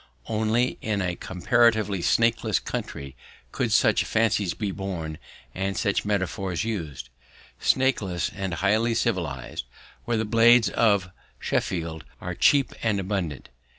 [0.25, 3.15] Only in a comparatively snakeless country
[3.51, 5.19] could such fancies be born
[5.53, 7.09] and such metaphors used
[7.59, 9.65] snakeless and highly civilized,
[10.05, 13.49] where the blades of Sheffield are cheap and abundant.